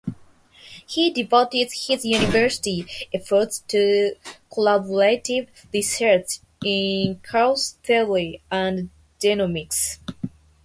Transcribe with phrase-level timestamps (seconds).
[0.87, 4.15] He devotes his university efforts to
[4.51, 8.89] collaborative research in chaos theory and
[9.21, 9.99] genomics.